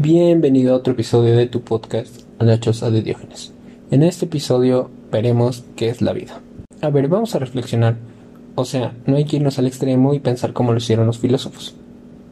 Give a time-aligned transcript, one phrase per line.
[0.00, 3.52] Bienvenido a otro episodio de tu podcast La Choza de Diógenes.
[3.90, 6.40] En este episodio veremos qué es la vida.
[6.80, 7.96] A ver, vamos a reflexionar.
[8.54, 11.74] O sea, no hay que irnos al extremo y pensar como lo hicieron los filósofos.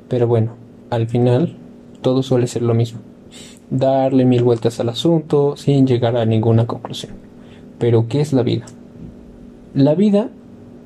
[0.07, 0.53] Pero bueno,
[0.91, 1.57] al final
[2.03, 3.01] todo suele ser lo mismo.
[3.69, 7.15] Darle mil vueltas al asunto sin llegar a ninguna conclusión.
[7.81, 8.67] Pero ¿qué es la vida?
[9.75, 10.31] La vida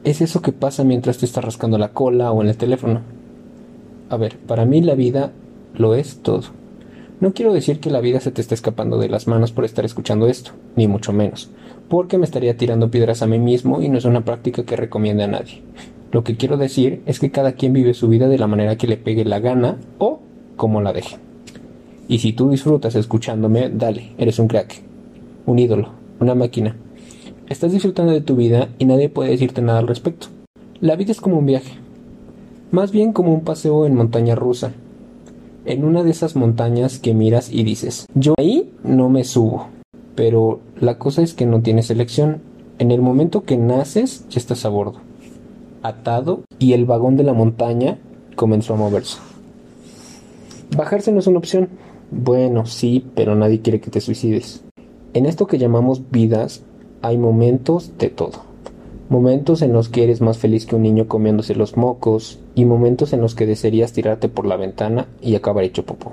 [0.04, 3.02] es eso que pasa mientras te estás rascando la cola o en el teléfono.
[4.08, 5.30] A ver, para mí la vida
[5.74, 6.58] lo es todo.
[7.20, 9.84] No quiero decir que la vida se te esté escapando de las manos por estar
[9.84, 11.50] escuchando esto, ni mucho menos,
[11.90, 15.24] porque me estaría tirando piedras a mí mismo y no es una práctica que recomiende
[15.24, 15.60] a nadie.
[16.12, 18.86] Lo que quiero decir es que cada quien vive su vida de la manera que
[18.86, 20.20] le pegue la gana o
[20.56, 21.18] como la deje.
[22.08, 24.80] Y si tú disfrutas escuchándome, dale, eres un crack,
[25.44, 25.90] un ídolo,
[26.20, 26.74] una máquina.
[27.50, 30.28] Estás disfrutando de tu vida y nadie puede decirte nada al respecto.
[30.80, 31.74] La vida es como un viaje,
[32.70, 34.72] más bien como un paseo en montaña rusa,
[35.64, 39.68] en una de esas montañas que miras y dices, yo ahí no me subo.
[40.14, 42.42] Pero la cosa es que no tienes elección.
[42.78, 45.00] En el momento que naces ya estás a bordo,
[45.82, 47.98] atado y el vagón de la montaña
[48.36, 49.18] comenzó a moverse.
[50.76, 51.68] Bajarse no es una opción.
[52.10, 54.64] Bueno, sí, pero nadie quiere que te suicides.
[55.12, 56.62] En esto que llamamos vidas
[57.02, 58.49] hay momentos de todo
[59.10, 63.12] momentos en los que eres más feliz que un niño comiéndose los mocos y momentos
[63.12, 66.12] en los que desearías tirarte por la ventana y acabar hecho popó.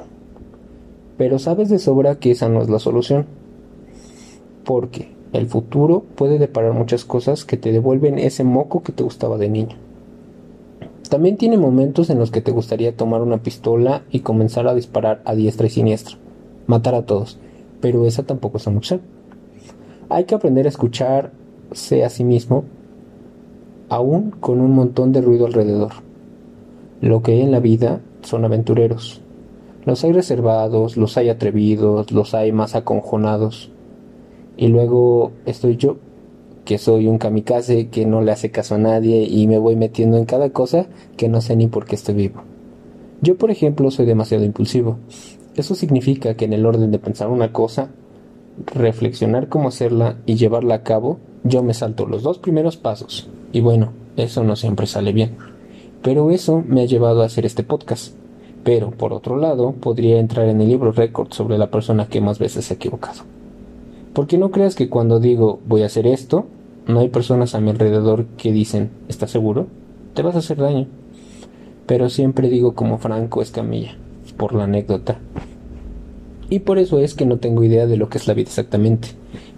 [1.15, 3.27] Pero sabes de sobra que esa no es la solución,
[4.65, 9.37] porque el futuro puede deparar muchas cosas que te devuelven ese moco que te gustaba
[9.37, 9.77] de niño.
[11.07, 15.21] También tiene momentos en los que te gustaría tomar una pistola y comenzar a disparar
[15.23, 16.17] a diestra y siniestra,
[16.65, 17.37] matar a todos,
[17.79, 19.01] pero esa tampoco es una opción.
[20.09, 22.63] Hay que aprender a escucharse a sí mismo
[23.89, 25.91] aún con un montón de ruido alrededor.
[27.01, 29.21] Lo que hay en la vida son aventureros.
[29.85, 33.71] Los hay reservados, los hay atrevidos, los hay más aconjonados.
[34.57, 35.97] Y luego estoy yo,
[36.65, 40.17] que soy un kamikaze que no le hace caso a nadie y me voy metiendo
[40.17, 42.41] en cada cosa que no sé ni por qué estoy vivo.
[43.21, 44.97] Yo, por ejemplo, soy demasiado impulsivo.
[45.55, 47.89] Eso significa que en el orden de pensar una cosa,
[48.65, 53.61] reflexionar cómo hacerla y llevarla a cabo, yo me salto los dos primeros pasos y
[53.61, 55.37] bueno, eso no siempre sale bien.
[56.01, 58.13] Pero eso me ha llevado a hacer este podcast.
[58.63, 62.39] Pero, por otro lado, podría entrar en el libro récord sobre la persona que más
[62.39, 63.23] veces se ha equivocado.
[64.13, 66.45] Porque no creas que cuando digo voy a hacer esto,
[66.87, 69.67] no hay personas a mi alrededor que dicen ¿estás seguro?
[70.13, 70.87] Te vas a hacer daño.
[71.85, 73.95] Pero siempre digo como Franco Escamilla,
[74.35, 75.19] por la anécdota.
[76.49, 79.09] Y por eso es que no tengo idea de lo que es la vida exactamente,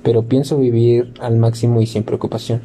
[0.04, 2.62] pero pienso vivir al máximo y sin preocupación.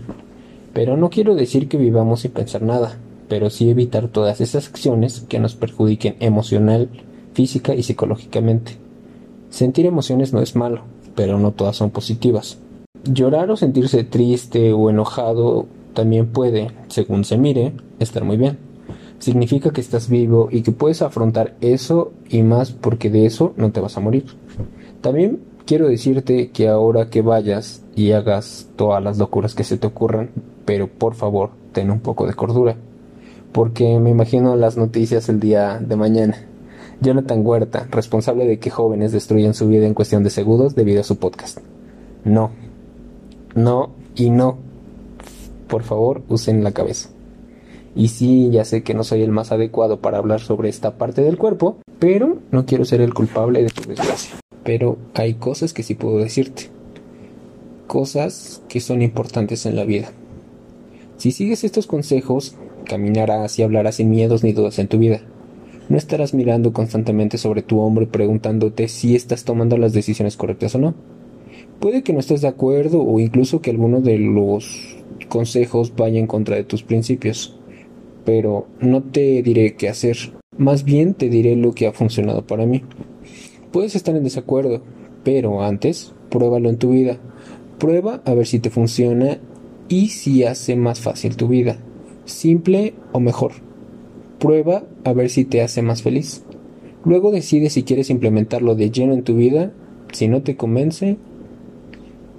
[0.73, 5.25] Pero no quiero decir que vivamos sin pensar nada, pero sí evitar todas esas acciones
[5.29, 6.89] que nos perjudiquen emocional,
[7.33, 8.77] física y psicológicamente.
[9.51, 10.83] Sentir emociones no es malo,
[11.15, 12.59] pero no todas son positivas.
[13.05, 18.59] Llorar o sentirse triste o enojado también puede, según se mire, estar muy bien.
[19.19, 23.71] Significa que estás vivo y que puedes afrontar eso y más porque de eso no
[23.71, 24.25] te vas a morir.
[25.01, 29.87] También quiero decirte que ahora que vayas y hagas todas las locuras que se te
[29.87, 30.31] ocurran,
[30.65, 32.77] pero por favor, ten un poco de cordura,
[33.53, 36.37] porque me imagino las noticias el día de mañana.
[37.01, 41.05] Jonathan Huerta, responsable de que jóvenes destruyan su vida en cuestión de segundos debido a
[41.05, 41.59] su podcast.
[42.25, 42.51] No,
[43.55, 44.59] no y no.
[45.69, 47.11] Por favor, usen la cabeza.
[47.97, 51.23] Y sí, ya sé que no soy el más adecuado para hablar sobre esta parte
[51.23, 54.35] del cuerpo, pero no quiero ser el culpable de tu desgracia.
[54.65, 56.65] Pero hay cosas que sí puedo decirte.
[57.87, 60.11] Cosas que son importantes en la vida.
[61.19, 65.21] Si sigues estos consejos, caminarás y hablarás sin miedos ni dudas en tu vida.
[65.89, 70.75] No estarás mirando constantemente sobre tu hombro y preguntándote si estás tomando las decisiones correctas
[70.75, 70.95] o no.
[71.79, 74.97] Puede que no estés de acuerdo o incluso que alguno de los
[75.29, 77.59] consejos vaya en contra de tus principios.
[78.25, 80.17] Pero no te diré qué hacer.
[80.57, 82.83] Más bien te diré lo que ha funcionado para mí.
[83.75, 84.83] Puedes estar en desacuerdo,
[85.25, 87.19] pero antes pruébalo en tu vida.
[87.81, 89.39] Prueba a ver si te funciona
[89.89, 91.79] y si hace más fácil tu vida.
[92.25, 93.51] Simple o mejor.
[94.39, 96.45] Prueba a ver si te hace más feliz.
[97.05, 99.73] Luego decide si quieres implementarlo de lleno en tu vida.
[100.13, 101.17] Si no te convence,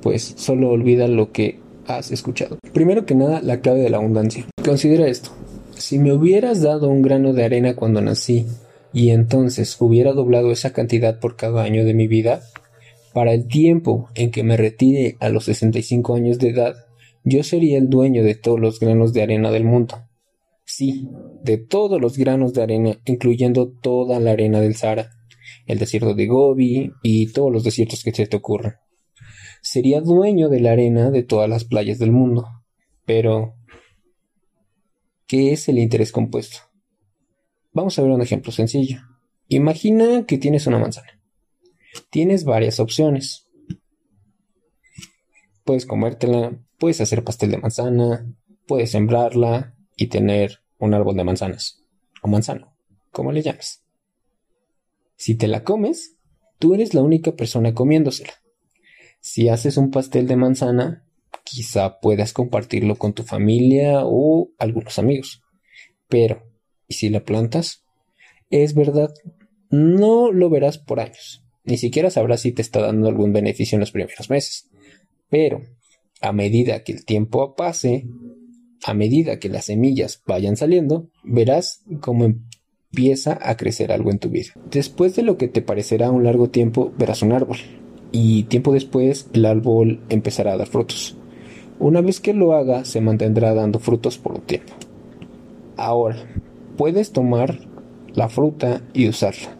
[0.01, 2.59] pues solo olvida lo que has escuchado.
[2.71, 4.45] Primero que nada, la clave de la abundancia.
[4.63, 5.31] Considera esto.
[5.75, 8.45] Si me hubieras dado un grano de arena cuando nací
[8.95, 12.43] y entonces hubiera doblado esa cantidad por cada año de mi vida,
[13.13, 16.75] para el tiempo en que me retire a los 65 años de edad,
[17.25, 20.07] yo sería el dueño de todos los granos de arena del mundo.
[20.63, 21.09] Sí,
[21.43, 25.11] de todos los granos de arena, incluyendo toda la arena del Sahara.
[25.67, 28.75] el desierto de Gobi y todos los desiertos que se te ocurran.
[29.61, 32.47] Sería dueño de la arena de todas las playas del mundo.
[33.05, 33.55] Pero,
[35.27, 36.59] ¿qué es el interés compuesto?
[37.75, 39.01] Vamos a ver un ejemplo sencillo.
[39.49, 41.19] Imagina que tienes una manzana.
[42.09, 43.49] Tienes varias opciones.
[45.65, 48.33] Puedes comértela, puedes hacer pastel de manzana,
[48.65, 51.83] puedes sembrarla y tener un árbol de manzanas.
[52.21, 52.77] O manzano,
[53.11, 53.83] como le llames.
[55.17, 56.15] Si te la comes,
[56.59, 58.35] tú eres la única persona comiéndosela.
[59.19, 61.05] Si haces un pastel de manzana,
[61.43, 65.43] quizá puedas compartirlo con tu familia o algunos amigos.
[66.07, 66.54] Pero,
[66.87, 67.83] ¿y si la plantas?
[68.49, 69.13] Es verdad,
[69.69, 71.43] no lo verás por años.
[71.63, 74.69] Ni siquiera sabrás si te está dando algún beneficio en los primeros meses.
[75.29, 75.61] Pero,
[76.21, 78.05] a medida que el tiempo pase,
[78.85, 84.29] a medida que las semillas vayan saliendo, verás cómo empieza a crecer algo en tu
[84.29, 84.53] vida.
[84.69, 87.57] Después de lo que te parecerá un largo tiempo, verás un árbol.
[88.11, 91.17] Y tiempo después, el árbol empezará a dar frutos.
[91.79, 94.73] Una vez que lo haga, se mantendrá dando frutos por un tiempo.
[95.75, 96.15] Ahora,
[96.77, 97.59] puedes tomar
[98.13, 99.55] la fruta y usarla.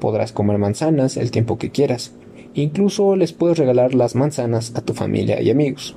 [0.00, 2.12] Podrás comer manzanas el tiempo que quieras.
[2.54, 5.96] Incluso les puedes regalar las manzanas a tu familia y amigos.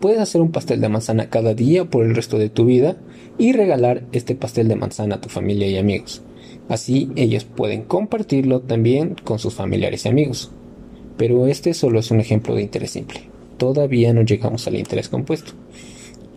[0.00, 2.96] Puedes hacer un pastel de manzana cada día por el resto de tu vida
[3.36, 6.22] y regalar este pastel de manzana a tu familia y amigos.
[6.68, 10.50] Así ellos pueden compartirlo también con sus familiares y amigos.
[11.16, 13.22] Pero este solo es un ejemplo de interés simple.
[13.56, 15.52] Todavía no llegamos al interés compuesto.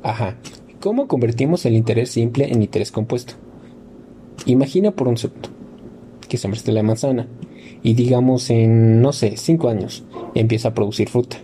[0.02, 0.38] Ajá,
[0.82, 3.36] ¿cómo convertimos el interés simple en interés compuesto?
[4.46, 5.50] Imagina por un segundo
[6.28, 7.28] que sembraste la manzana
[7.84, 10.04] y digamos en, no sé, 5 años
[10.36, 11.38] empieza a producir fruta.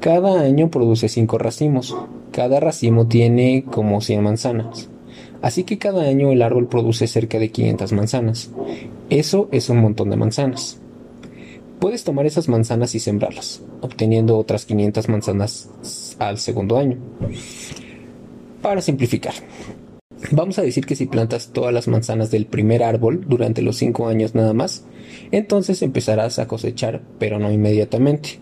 [0.00, 1.96] Cada año produce 5 racimos.
[2.32, 4.88] Cada racimo tiene como 100 manzanas.
[5.42, 8.50] Así que cada año el árbol produce cerca de 500 manzanas.
[9.10, 10.78] Eso es un montón de manzanas.
[11.80, 15.70] Puedes tomar esas manzanas y sembrarlas, obteniendo otras 500 manzanas
[16.18, 16.98] al segundo año.
[18.62, 19.32] Para simplificar,
[20.32, 24.08] vamos a decir que si plantas todas las manzanas del primer árbol durante los 5
[24.08, 24.84] años nada más,
[25.30, 28.38] entonces empezarás a cosechar, pero no inmediatamente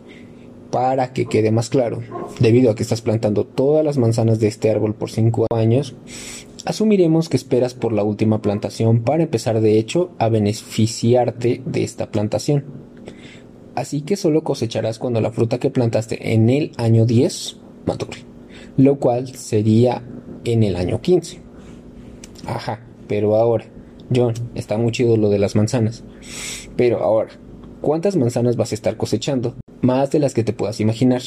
[0.70, 2.02] para que quede más claro,
[2.40, 5.94] debido a que estás plantando todas las manzanas de este árbol por 5 años,
[6.64, 12.10] asumiremos que esperas por la última plantación para empezar de hecho a beneficiarte de esta
[12.10, 12.64] plantación.
[13.74, 17.56] Así que solo cosecharás cuando la fruta que plantaste en el año 10
[17.86, 18.18] madure,
[18.76, 20.02] lo cual sería
[20.44, 21.40] en el año 15.
[22.46, 23.66] Ajá, pero ahora,
[24.14, 26.04] John, está muy chido lo de las manzanas.
[26.76, 27.30] Pero ahora,
[27.80, 29.56] ¿cuántas manzanas vas a estar cosechando?
[29.80, 31.22] más de las que te puedas imaginar.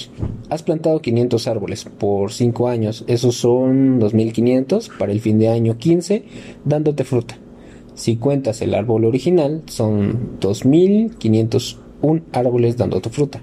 [0.49, 5.77] Has plantado 500 árboles por 5 años, esos son 2500 para el fin de año
[5.77, 6.25] 15,
[6.65, 7.37] dándote fruta.
[7.93, 13.41] Si cuentas el árbol original, son 2501 árboles dándote fruta,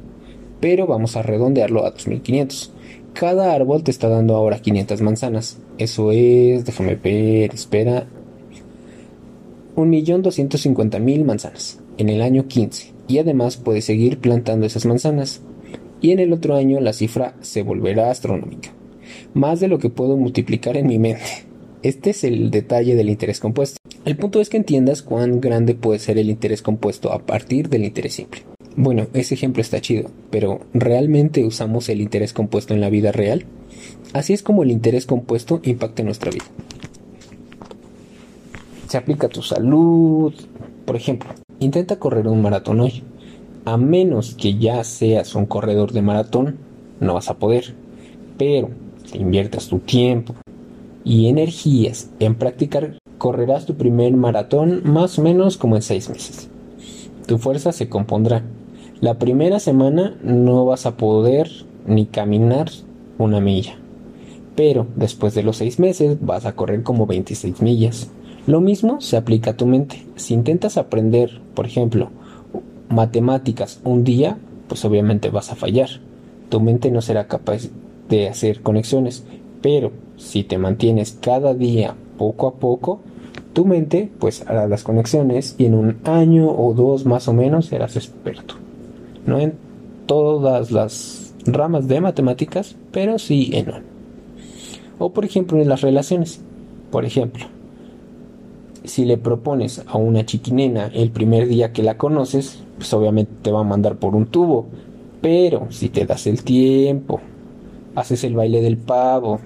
[0.61, 2.73] pero vamos a redondearlo a 2500.
[3.13, 5.59] Cada árbol te está dando ahora 500 manzanas.
[5.79, 8.07] Eso es, déjame ver, espera,
[9.77, 15.41] 1.250.000 manzanas en el año 15 y además puedes seguir plantando esas manzanas.
[16.01, 18.71] Y en el otro año la cifra se volverá astronómica.
[19.35, 21.49] Más de lo que puedo multiplicar en mi mente.
[21.83, 23.79] Este es el detalle del interés compuesto.
[24.05, 27.85] El punto es que entiendas cuán grande puede ser el interés compuesto a partir del
[27.85, 28.43] interés simple.
[28.81, 33.45] Bueno, ese ejemplo está chido, pero ¿realmente usamos el interés compuesto en la vida real?
[34.13, 36.45] Así es como el interés compuesto impacta en nuestra vida.
[38.87, 40.33] Se aplica a tu salud,
[40.87, 43.03] por ejemplo, Intenta correr un maratón hoy.
[43.65, 46.59] A menos que ya seas un corredor de maratón,
[47.01, 47.75] no vas a poder.
[48.39, 48.71] Pero
[49.07, 50.37] si inviertas tu tiempo
[51.03, 56.49] y energías en practicar, correrás tu primer maratón más o menos como en seis meses.
[57.27, 58.45] Tu fuerza se compondrá.
[59.01, 61.49] La primera semana no vas a poder
[61.87, 62.69] ni caminar
[63.17, 63.77] una milla.
[64.57, 68.11] Pero después de los seis meses vas a correr como 26 millas.
[68.49, 70.05] Lo mismo se aplica a tu mente.
[70.17, 72.11] Si intentas aprender, por ejemplo,
[72.89, 74.37] matemáticas un día,
[74.67, 75.91] pues obviamente vas a fallar.
[76.49, 77.69] Tu mente no será capaz
[78.09, 79.23] de hacer conexiones.
[79.63, 82.99] Pero si te mantienes cada día poco a poco,
[83.53, 87.67] tu mente pues hará las conexiones y en un año o dos más o menos
[87.67, 88.57] serás experto.
[89.29, 89.53] No en
[90.07, 93.83] todas las ramas de matemáticas, pero sí en una.
[94.99, 96.41] O por ejemplo en las relaciones.
[96.91, 97.45] Por ejemplo,
[98.85, 103.53] si le propones a una chiquinena el primer día que la conoces, pues obviamente te
[103.53, 104.67] va a mandar por un tubo.
[105.21, 107.21] Pero si te das el tiempo,
[107.97, 109.41] haces el baile del pavo,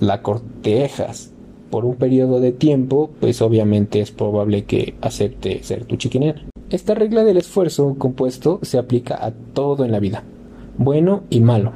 [0.00, 1.30] la cortejas
[1.70, 6.49] por un periodo de tiempo, pues obviamente es probable que acepte ser tu chiquinera.
[6.70, 10.22] Esta regla del esfuerzo compuesto se aplica a todo en la vida,
[10.78, 11.72] bueno y malo.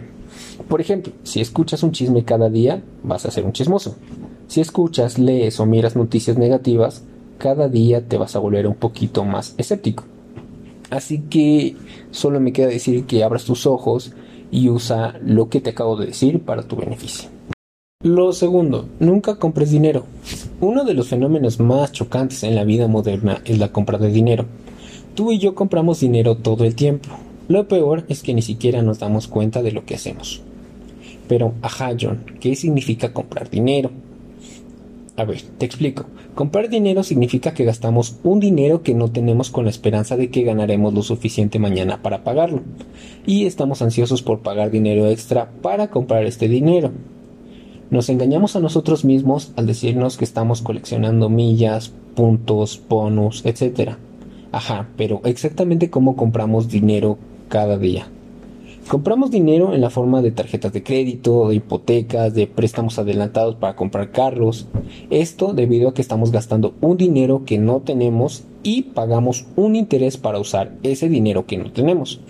[0.68, 3.96] Por ejemplo, si escuchas un chisme cada día, vas a ser un chismoso.
[4.46, 7.02] Si escuchas, lees o miras noticias negativas,
[7.38, 10.04] cada día te vas a volver un poquito más escéptico.
[10.90, 11.74] Así que
[12.12, 14.12] solo me queda decir que abras tus ojos
[14.52, 17.30] y usa lo que te acabo de decir para tu beneficio.
[18.04, 20.04] Lo segundo, nunca compres dinero.
[20.60, 24.46] Uno de los fenómenos más chocantes en la vida moderna es la compra de dinero.
[25.14, 27.08] Tú y yo compramos dinero todo el tiempo.
[27.46, 30.42] Lo peor es que ni siquiera nos damos cuenta de lo que hacemos.
[31.28, 33.90] Pero, ajá, John, ¿qué significa comprar dinero?
[35.16, 36.06] A ver, te explico.
[36.34, 40.42] Comprar dinero significa que gastamos un dinero que no tenemos con la esperanza de que
[40.42, 42.62] ganaremos lo suficiente mañana para pagarlo.
[43.24, 46.90] Y estamos ansiosos por pagar dinero extra para comprar este dinero.
[47.90, 53.92] Nos engañamos a nosotros mismos al decirnos que estamos coleccionando millas, puntos, bonus, etc.
[54.54, 57.18] Ajá, pero exactamente cómo compramos dinero
[57.48, 58.06] cada día.
[58.86, 63.74] Compramos dinero en la forma de tarjetas de crédito, de hipotecas, de préstamos adelantados para
[63.74, 64.68] comprar carros.
[65.10, 70.18] Esto debido a que estamos gastando un dinero que no tenemos y pagamos un interés
[70.18, 72.20] para usar ese dinero que no tenemos.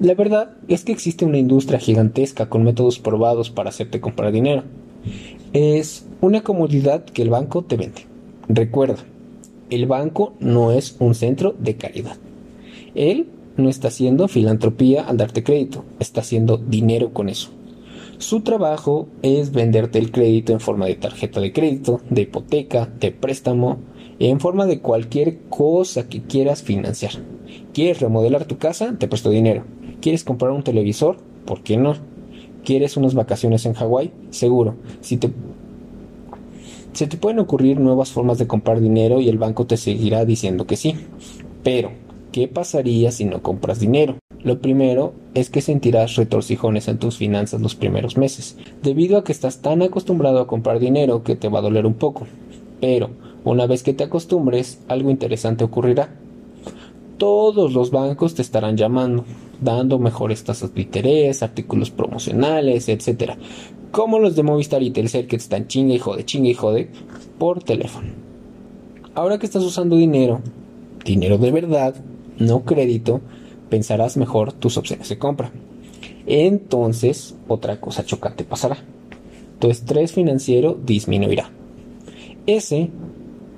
[0.00, 4.64] La verdad es que existe una industria gigantesca con métodos probados para hacerte comprar dinero.
[5.52, 8.06] Es una comodidad que el banco te vende.
[8.48, 9.04] Recuerda,
[9.74, 12.16] el banco no es un centro de caridad.
[12.94, 17.50] Él no está haciendo filantropía al darte crédito, está haciendo dinero con eso.
[18.18, 23.10] Su trabajo es venderte el crédito en forma de tarjeta de crédito, de hipoteca, de
[23.10, 23.78] préstamo,
[24.18, 27.12] en forma de cualquier cosa que quieras financiar.
[27.72, 28.96] ¿Quieres remodelar tu casa?
[28.98, 29.64] Te presto dinero.
[30.00, 31.16] ¿Quieres comprar un televisor?
[31.44, 31.94] ¿Por qué no?
[32.64, 34.12] ¿Quieres unas vacaciones en Hawái?
[34.30, 34.76] Seguro.
[35.00, 35.30] Si te
[36.94, 40.66] se te pueden ocurrir nuevas formas de comprar dinero y el banco te seguirá diciendo
[40.66, 40.96] que sí.
[41.62, 41.90] Pero
[42.34, 44.16] ¿Qué pasaría si no compras dinero?
[44.42, 49.30] Lo primero es que sentirás retorcijones en tus finanzas los primeros meses, debido a que
[49.30, 52.26] estás tan acostumbrado a comprar dinero que te va a doler un poco.
[52.80, 53.10] Pero,
[53.44, 56.08] una vez que te acostumbres, algo interesante ocurrirá.
[57.18, 59.24] Todos los bancos te estarán llamando,
[59.60, 63.32] dando mejores tasas de interés, artículos promocionales, etc.
[63.90, 66.88] Como los de Movistar y Telcel que están chingue y jode, chingue y jode
[67.38, 68.08] por teléfono.
[69.14, 70.40] Ahora que estás usando dinero,
[71.04, 71.94] dinero de verdad,
[72.38, 73.20] no crédito,
[73.70, 75.52] pensarás mejor tus opciones de compra.
[76.26, 78.78] Entonces, otra cosa chocante pasará.
[79.58, 81.50] Tu estrés financiero disminuirá.
[82.46, 82.90] Ese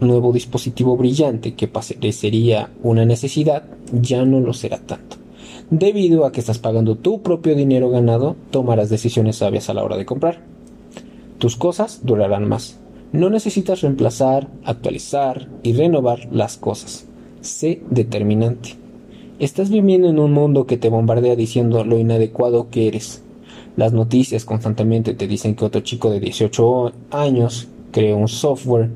[0.01, 5.17] nuevo dispositivo brillante que parecería una necesidad ya no lo será tanto.
[5.71, 9.97] Debido a que estás pagando tu propio dinero ganado, tomarás decisiones sabias a la hora
[9.97, 10.41] de comprar.
[11.39, 12.79] Tus cosas durarán más.
[13.13, 17.07] No necesitas reemplazar, actualizar y renovar las cosas
[17.47, 18.75] sé determinante.
[19.39, 23.23] Estás viviendo en un mundo que te bombardea diciendo lo inadecuado que eres.
[23.77, 28.91] Las noticias constantemente te dicen que otro chico de 18 años creó un software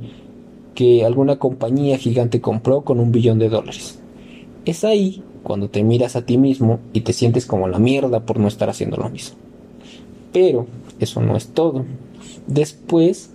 [0.74, 3.98] que alguna compañía gigante compró con un billón de dólares.
[4.64, 8.38] Es ahí cuando te miras a ti mismo y te sientes como la mierda por
[8.38, 9.36] no estar haciendo lo mismo.
[10.32, 10.66] Pero
[10.98, 11.84] eso no es todo.
[12.46, 13.30] Después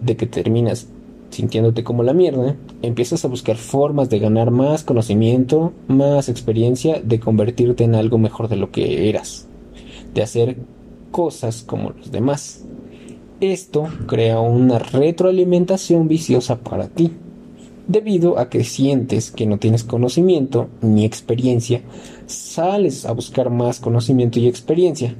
[0.00, 0.88] de que terminas
[1.30, 7.20] sintiéndote como la mierda, empiezas a buscar formas de ganar más conocimiento, más experiencia, de
[7.20, 9.46] convertirte en algo mejor de lo que eras,
[10.14, 10.56] de hacer
[11.10, 12.64] cosas como los demás.
[13.40, 17.12] Esto crea una retroalimentación viciosa para ti,
[17.86, 21.82] debido a que sientes que no tienes conocimiento ni experiencia,
[22.26, 25.14] sales a buscar más conocimiento y experiencia,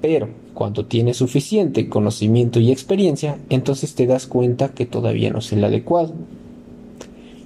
[0.00, 5.52] pero cuando tienes suficiente conocimiento y experiencia, entonces te das cuenta que todavía no es
[5.52, 6.12] el adecuado.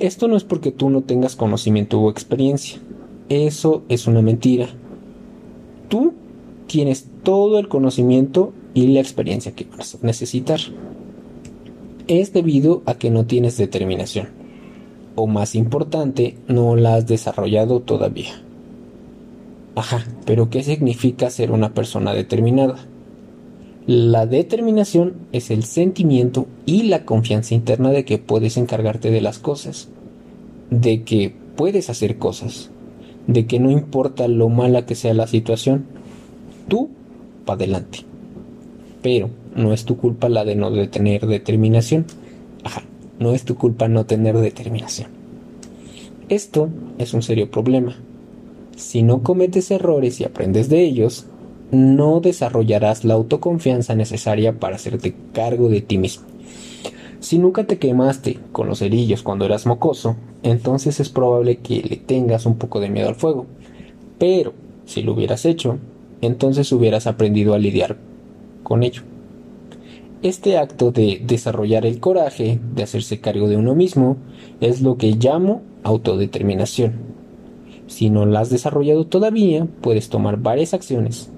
[0.01, 2.79] Esto no es porque tú no tengas conocimiento o experiencia.
[3.29, 4.69] Eso es una mentira.
[5.89, 6.15] Tú
[6.67, 10.61] tienes todo el conocimiento y la experiencia que vas a necesitar.
[12.09, 14.44] Es debido a que no tienes determinación.
[15.15, 18.43] O más importante, no la has desarrollado todavía.
[19.77, 22.87] Ajá, pero ¿qué significa ser una persona determinada?
[23.87, 29.39] La determinación es el sentimiento y la confianza interna de que puedes encargarte de las
[29.39, 29.89] cosas,
[30.71, 32.71] de que puedes hacer cosas,
[33.27, 35.85] de que no importa lo mala que sea la situación,
[36.69, 36.91] tú
[37.45, 38.01] para adelante.
[39.03, 42.07] Pero no es tu culpa la de no tener determinación.
[42.63, 42.85] Ajá,
[43.19, 45.11] no es tu culpa no tener determinación.
[46.29, 46.69] Esto
[46.99, 47.97] es un serio problema.
[48.77, 51.27] Si no cometes errores y aprendes de ellos,
[51.71, 56.25] no desarrollarás la autoconfianza necesaria para hacerte cargo de ti mismo
[57.21, 61.97] Si nunca te quemaste con los cerillos cuando eras mocoso, entonces es probable que le
[61.97, 63.47] tengas un poco de miedo al fuego.
[64.19, 64.53] Pero
[64.85, 65.79] si lo hubieras hecho,
[66.21, 67.97] entonces hubieras aprendido a lidiar
[68.63, 69.03] con ello.
[70.25, 74.17] Este acto de desarrollar el coraje, de hacerse cargo de uno mismo,
[74.63, 76.95] es lo que llamo autodeterminación.
[77.89, 81.29] Si no la has desarrollado todavía, puedes tomar varias acciones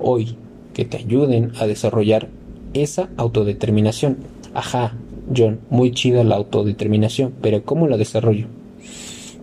[0.00, 0.36] hoy
[0.74, 2.30] que te ayuden a desarrollar
[2.74, 4.16] esa autodeterminación.
[4.54, 4.96] Ajá,
[5.36, 8.48] John, muy chida la autodeterminación, pero ¿cómo la desarrollo?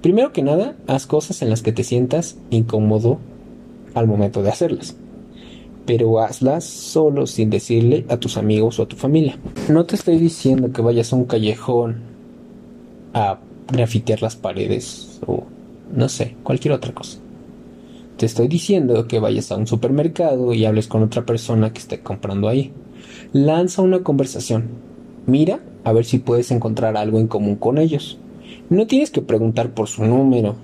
[0.01, 3.17] Primero que nada, haz cosas en las que te sientas incómodo
[3.93, 4.97] al momento de hacerlas.
[5.89, 9.39] Pero hazlas solo sin decirle a tus amigos o a tu familia.
[9.69, 12.01] No te estoy diciendo que vayas a un callejón
[13.15, 13.39] a
[13.71, 15.45] grafitear las paredes o
[15.91, 17.17] no sé, cualquier otra cosa.
[18.17, 22.01] Te estoy diciendo que vayas a un supermercado y hables con otra persona que esté
[22.01, 22.71] comprando ahí.
[23.33, 24.65] Lanza una conversación.
[25.25, 28.19] Mira a ver si puedes encontrar algo en común con ellos.
[28.69, 30.55] No tienes que preguntar por su número.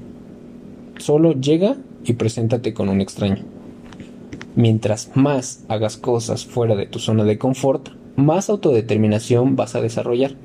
[0.99, 3.54] Solo llega y preséntate con un extraño.
[4.55, 10.35] Mientras más hagas cosas fuera de tu zona de confort, más autodeterminación vas a desarrollar.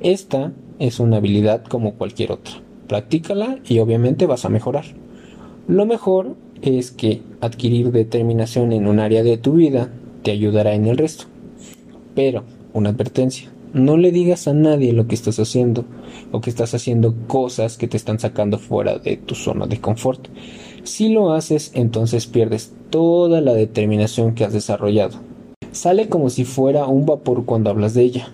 [0.00, 2.54] Esta es una habilidad como cualquier otra.
[2.86, 4.84] Practícala y obviamente vas a mejorar.
[5.66, 9.90] Lo mejor es que adquirir determinación en un área de tu vida
[10.22, 11.24] te ayudará en el resto.
[12.14, 15.84] Pero, una advertencia, no le digas a nadie lo que estás haciendo
[16.32, 20.28] o que estás haciendo cosas que te están sacando fuera de tu zona de confort.
[20.88, 25.18] Si lo haces, entonces pierdes toda la determinación que has desarrollado.
[25.70, 28.32] Sale como si fuera un vapor cuando hablas de ella.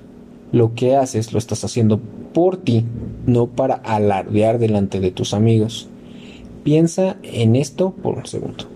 [0.52, 1.98] Lo que haces lo estás haciendo
[2.32, 2.84] por ti,
[3.26, 5.88] no para alardear delante de tus amigos.
[6.62, 8.66] Piensa en esto por un segundo.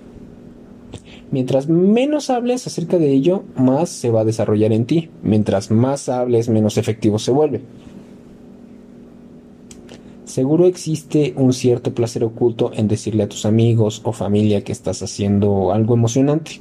[1.31, 5.09] Mientras menos hables acerca de ello, más se va a desarrollar en ti.
[5.23, 7.61] Mientras más hables, menos efectivo se vuelve.
[10.39, 15.03] Seguro existe un cierto placer oculto en decirle a tus amigos o familia que estás
[15.03, 16.61] haciendo algo emocionante,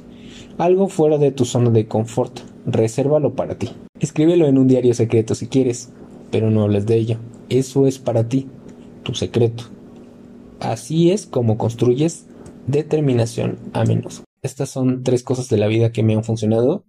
[0.58, 2.40] algo fuera de tu zona de confort.
[2.66, 3.70] Resérvalo para ti.
[4.00, 5.92] Escríbelo en un diario secreto si quieres,
[6.32, 7.18] pero no hables de ello.
[7.50, 8.48] Eso es para ti,
[9.04, 9.62] tu secreto.
[10.58, 12.26] Así es como construyes
[12.66, 14.24] determinación a menos.
[14.42, 16.84] Estas son tres cosas de la vida que me han funcionado.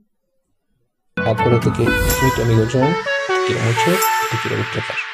[1.17, 5.08] Acuérdate que soy tu amigo John, te quiero mucho y te quiero respetar.